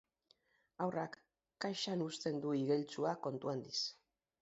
[0.85, 1.17] Haurrak
[1.67, 3.79] kaxan uzten du igeltsua kontu handiz.